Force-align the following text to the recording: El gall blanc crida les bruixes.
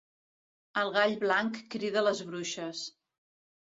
El 0.85 0.89
gall 0.95 1.15
blanc 1.25 1.63
crida 1.77 2.07
les 2.09 2.27
bruixes. 2.35 2.85